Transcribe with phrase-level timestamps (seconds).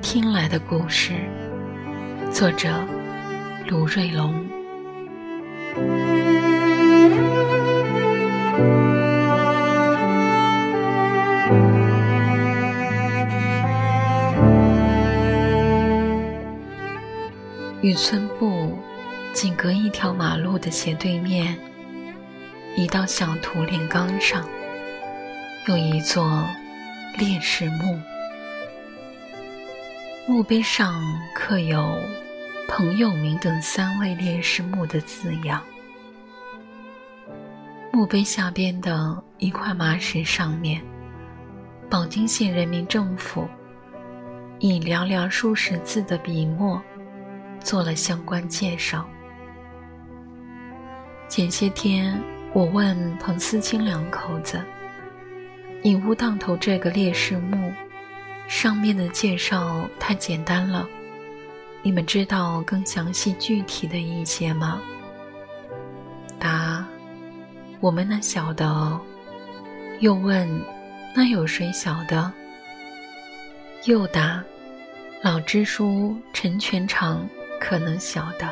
[0.00, 1.14] 听来的故事，
[2.32, 2.68] 作者
[3.68, 4.46] 卢瑞龙。
[17.80, 18.78] 与村部
[19.32, 21.56] 仅隔一条马路的斜对面，
[22.78, 24.48] 一道小土炼钢上，
[25.66, 26.46] 有一座
[27.18, 28.00] 烈士墓。
[30.28, 31.02] 墓碑上
[31.34, 31.98] 刻有
[32.70, 35.60] “彭有明等三位烈士墓”的字样。
[37.92, 40.80] 墓碑下边的一块麻石上面，
[41.90, 43.48] 保定县人民政府
[44.60, 46.80] 以寥寥数十字的笔墨。
[47.58, 49.04] 做了相关介绍。
[51.28, 52.16] 前些天，
[52.52, 54.60] 我问彭思清两口子
[55.82, 57.72] ：“你屋当头这个烈士墓，
[58.48, 60.88] 上面的介绍太简单了，
[61.82, 64.80] 你们知道更详细具体的一些吗？”
[66.38, 66.86] 答
[67.80, 69.00] ：“我们那晓得。”
[70.00, 70.48] 又问
[71.14, 72.32] ：“那有谁晓得？”
[73.84, 74.42] 又答
[75.22, 77.28] ：“老支书陈全长。”
[77.60, 78.48] 可能晓得。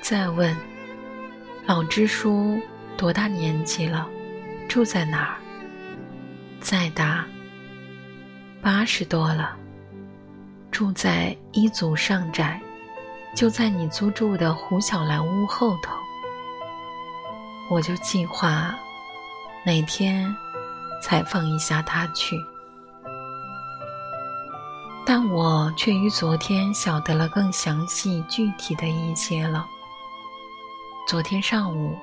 [0.00, 0.56] 再问，
[1.66, 2.60] 老支书
[2.96, 4.08] 多大年纪了？
[4.68, 5.36] 住在哪儿？
[6.60, 7.26] 再答，
[8.60, 9.56] 八十多了，
[10.70, 12.60] 住在一组上宅，
[13.34, 15.92] 就在你租住的胡小兰屋后头。
[17.70, 18.74] 我就计划
[19.64, 20.34] 哪天
[21.02, 22.38] 采访一下他去。
[25.04, 29.66] 但我却于昨天晓得了更详细具体的一些了。
[31.08, 31.98] 昨天上午，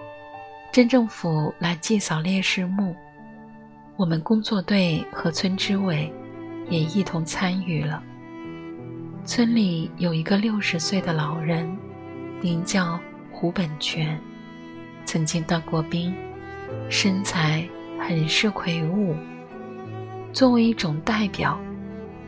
[0.72, 2.96] 镇政府来祭扫烈士墓，
[3.96, 6.14] 我们工作队和村支委
[6.70, 8.04] 也一同参与了。
[9.26, 11.68] 村里有一个六十岁的老人，
[12.40, 13.00] 名叫
[13.32, 14.20] 胡本全，
[15.06, 16.14] 曾经当过兵，
[16.88, 17.68] 身材
[18.00, 19.16] 很是魁梧。
[20.32, 21.60] 作为一种代表。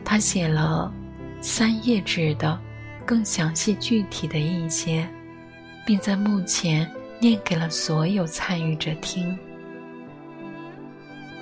[0.04, 0.92] 他写了
[1.40, 2.58] 三页纸的
[3.06, 5.08] 更详细具体的一些，
[5.86, 6.90] 并在墓前
[7.22, 9.38] 念给了所有参与者听。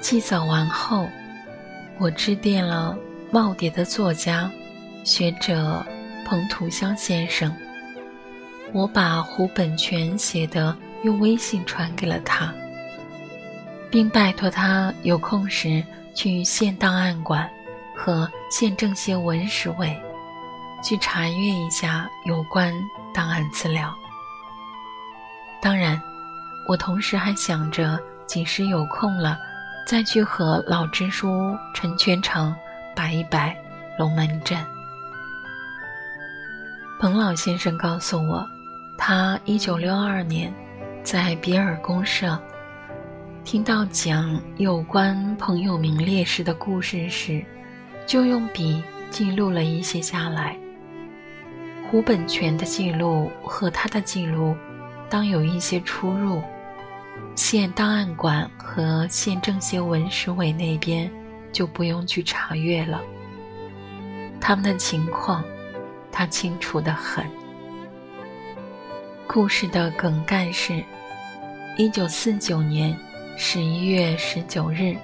[0.03, 1.09] 祭扫完后，
[1.99, 2.95] 我致电了
[3.33, 4.51] 耄耋的作家、
[5.05, 5.83] 学者
[6.27, 7.51] 彭图香先生，
[8.75, 12.53] 我把胡本全写的用微信传给了他，
[13.91, 15.83] 并拜托他有空时
[16.15, 17.51] 去县档案馆。
[18.03, 19.95] 和县政协文史委
[20.83, 22.73] 去查阅一下有关
[23.13, 23.95] 档案资料。
[25.63, 26.01] 当然，
[26.67, 29.39] 我同时还想着几时有空了，
[29.87, 32.55] 再去和老支书陈全成
[32.97, 33.57] 摆一摆
[33.99, 34.59] 龙门阵。
[36.99, 38.47] 彭老先生告诉我，
[38.97, 40.53] 他一九六二年
[41.03, 42.41] 在比尔公社
[43.45, 47.45] 听到讲有关彭友明烈士的故事时。
[48.07, 50.57] 就用笔记录了一些下来。
[51.89, 54.57] 胡本全的记录和他的记录，
[55.11, 56.41] 当有一些出入。
[57.35, 61.11] 县档案馆和县政协文史委那边
[61.53, 63.01] 就不用去查阅了。
[64.41, 65.45] 他们的情况，
[66.11, 67.25] 他清楚的很。
[69.27, 70.83] 故事的梗概是：
[71.77, 72.97] 一九四九年
[73.37, 74.97] 十一月十九日，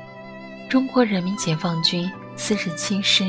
[0.69, 2.11] 中国人民解放军。
[2.39, 3.25] 四十七师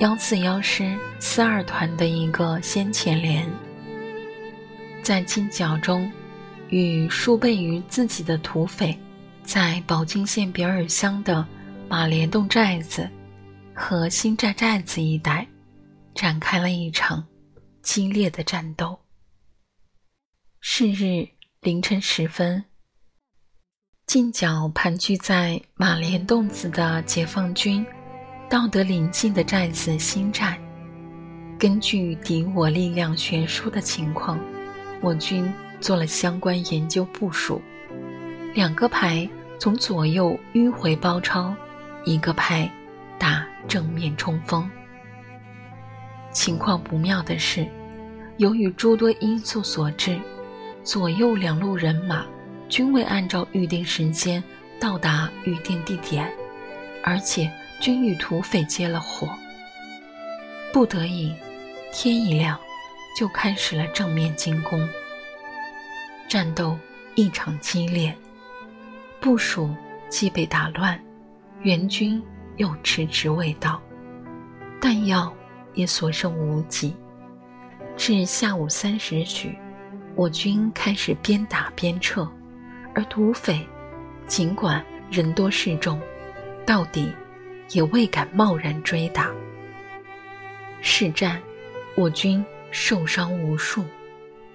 [0.00, 3.48] 幺四幺师四二团的一个先遣连，
[5.02, 6.10] 在金角中
[6.68, 8.96] 与数倍于自己的土匪，
[9.42, 11.46] 在保定县别尔乡的
[11.88, 13.08] 马连洞寨子
[13.74, 15.46] 和新寨寨子一带，
[16.14, 17.26] 展开了一场
[17.82, 18.98] 激烈的战斗。
[20.60, 21.28] 是日
[21.60, 22.64] 凌晨时分。
[24.06, 27.84] 近角盘踞在马连洞子的解放军，
[28.48, 30.58] 到得临近的寨子新寨。
[31.58, 34.38] 根据敌我力量悬殊的情况，
[35.02, 37.60] 我军做了相关研究部署。
[38.54, 39.28] 两个排
[39.58, 41.54] 从左右迂回包抄，
[42.04, 42.70] 一个排
[43.18, 44.68] 打正面冲锋。
[46.30, 47.66] 情况不妙的是，
[48.38, 50.18] 由于诸多因素所致，
[50.82, 52.24] 左右两路人马。
[52.68, 54.42] 均未按照预定时间
[54.80, 56.26] 到达预定地点，
[57.04, 57.52] 而且
[57.82, 59.28] 均与土匪接了火。
[60.72, 61.34] 不得已，
[61.92, 62.58] 天一亮
[63.16, 64.88] 就开始了正面进攻。
[66.28, 66.78] 战斗
[67.14, 68.16] 异常激烈，
[69.20, 69.74] 部署
[70.08, 70.98] 既被打乱，
[71.60, 72.22] 援军
[72.56, 73.80] 又迟迟未到，
[74.80, 75.32] 弹药
[75.74, 76.94] 也所剩无几。
[77.96, 79.54] 至下午三时许，
[80.14, 82.26] 我军开始边打边撤，
[82.94, 83.66] 而土匪
[84.26, 86.00] 尽管人多势众，
[86.64, 87.12] 到底
[87.70, 89.30] 也未敢贸然追打。
[90.80, 91.40] 是战，
[91.94, 93.84] 我军受伤无数，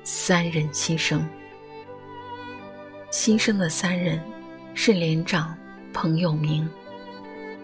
[0.04, 1.22] 三人牺牲。
[3.12, 4.20] 牺牲的三人
[4.74, 5.56] 是连长
[5.94, 6.68] 彭友明，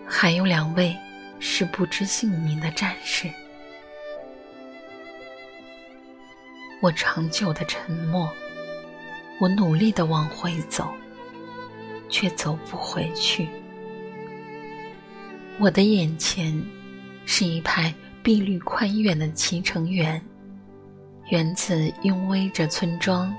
[0.07, 0.95] 还有两位
[1.39, 3.27] 是不知姓名的战士。
[6.81, 8.31] 我长久的沉默，
[9.39, 10.93] 我努力的往回走，
[12.09, 13.49] 却走不回去。
[15.59, 16.63] 我的眼前
[17.25, 20.21] 是一排碧绿宽远的齐城园，
[21.33, 23.35] 园子拥偎着村庄，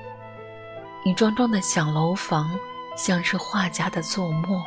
[1.04, 2.50] 一幢幢的小楼房
[2.96, 4.60] 像是画家的作墨。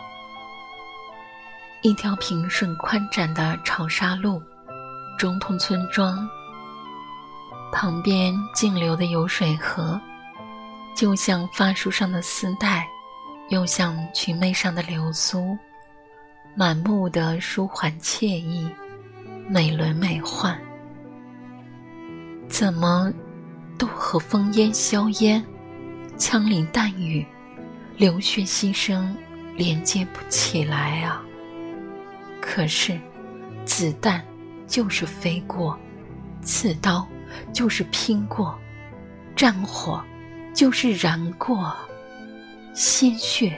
[1.81, 4.41] 一条平顺宽展的草沙路，
[5.17, 6.25] 中通村庄。
[7.69, 9.99] 旁边径流的游水河，
[10.95, 12.87] 就像发梳上的丝带，
[13.49, 15.57] 又像裙袂上的流苏，
[16.55, 18.71] 满目的舒缓惬意，
[19.49, 20.57] 美轮美奂。
[22.59, 23.13] 怎么
[23.77, 25.45] 都和烽烟硝烟、
[26.17, 27.23] 枪林弹雨、
[27.95, 29.13] 流血牺牲
[29.55, 31.21] 连接不起来啊！
[32.41, 32.99] 可是，
[33.63, 34.25] 子弹
[34.65, 35.77] 就是飞过，
[36.41, 37.07] 刺刀。
[37.53, 38.57] 就是拼过，
[39.35, 40.03] 战火
[40.51, 41.75] 就是燃过，
[42.73, 43.55] 鲜血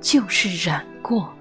[0.00, 1.32] 就是染过。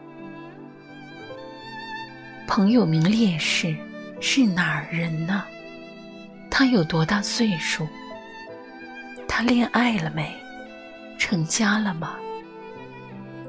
[2.46, 3.76] 彭友明烈士
[4.22, 5.44] 是哪儿人呢？
[6.58, 7.86] 他有多大岁数？
[9.28, 10.34] 他恋爱了没？
[11.20, 12.16] 成家了吗？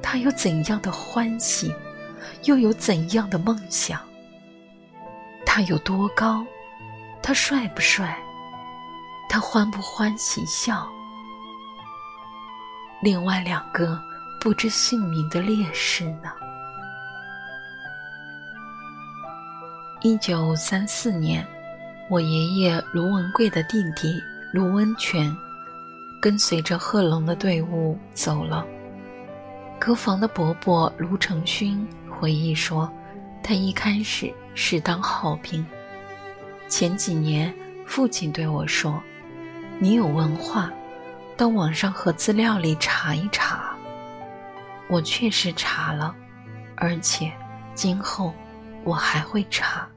[0.02, 1.72] 他有怎样的欢喜？
[2.46, 4.00] 又有怎样的梦想？
[5.46, 6.44] 他有多高？
[7.22, 8.18] 他帅不帅？
[9.28, 10.84] 他欢不欢喜笑？
[13.00, 14.02] 另外两个
[14.40, 16.32] 不知姓名的烈士呢？
[20.00, 21.46] 一九三四年，
[22.08, 24.22] 我爷爷卢文贵的弟弟
[24.52, 25.34] 卢温泉，
[26.20, 28.64] 跟随着贺龙的队伍走了。
[29.76, 32.88] 隔房的伯伯卢成勋回忆说，
[33.42, 35.66] 他一开始是当号兵。
[36.68, 37.52] 前几年，
[37.84, 39.02] 父亲对我说
[39.80, 40.70] ：“你有文化，
[41.36, 43.76] 到网上和资料里查一查。”
[44.88, 46.14] 我确实查了，
[46.76, 47.32] 而且
[47.74, 48.32] 今后
[48.84, 49.88] 我还会查。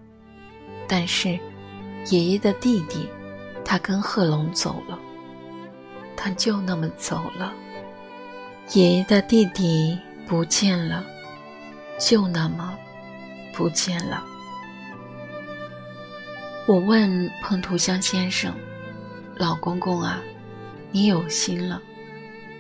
[0.88, 1.40] 但是，
[2.08, 3.08] 爷爷的弟弟，
[3.64, 4.98] 他跟贺龙走了，
[6.16, 7.54] 他就那么走了。
[8.74, 9.98] 爷爷的弟弟
[10.28, 11.04] 不见了，
[12.00, 12.78] 就那么
[13.54, 14.24] 不见了。
[16.68, 18.54] 我问彭图香先生
[19.36, 20.22] ：“老公公啊，
[20.92, 21.82] 你有心了。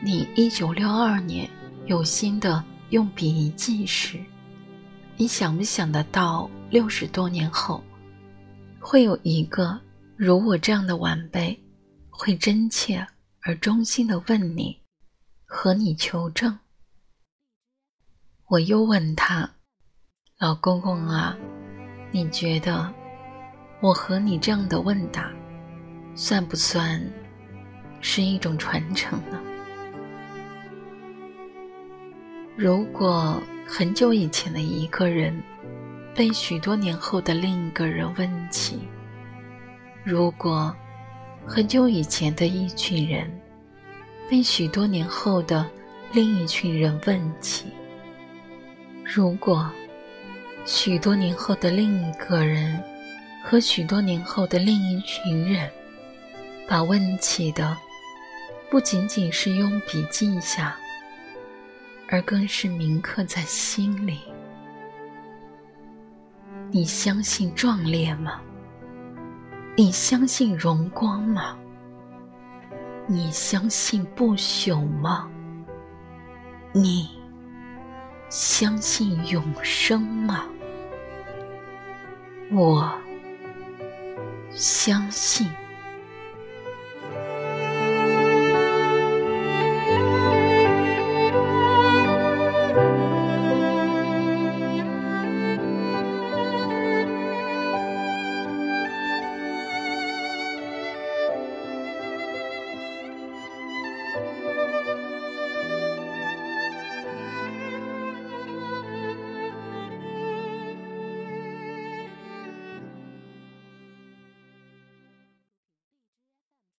[0.01, 1.50] 你一九六二年
[1.85, 4.19] 有心的用笔记时，
[5.15, 7.83] 你想不想得到六十多年后，
[8.79, 9.79] 会有一个
[10.15, 11.57] 如我这样的晚辈，
[12.09, 13.05] 会真切
[13.41, 14.79] 而衷心的问你，
[15.45, 16.57] 和你求证？”
[18.47, 19.49] 我又问他
[20.39, 21.37] ：“老公公啊，
[22.11, 22.94] 你觉得？”
[23.81, 25.31] 我和你这样的问答，
[26.13, 27.01] 算不算
[28.01, 29.39] 是一种传承呢？
[32.57, 35.33] 如果很久以前的一个人
[36.19, 38.78] 被许多年后的另一个人问起，
[40.04, 40.76] 如果
[41.47, 43.31] 很久以前的一群人
[44.30, 45.66] 被许多年后的
[46.11, 47.68] 另一群人问起，
[49.02, 49.71] 如果
[50.66, 52.83] 许多年后的另一个人。
[53.42, 55.71] 和许多年后的另一群人，
[56.68, 57.76] 把问起的
[58.69, 60.76] 不仅仅是用笔记下，
[62.09, 64.19] 而更是铭刻在心里。
[66.71, 68.40] 你相信壮烈吗？
[69.76, 71.57] 你相信荣光吗？
[73.07, 75.28] 你相信不朽吗？
[76.71, 77.09] 你
[78.30, 80.45] 相信永生吗？
[82.52, 82.94] 我。
[84.52, 85.49] 相信。